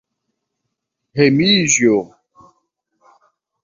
Remígio 1.15 1.95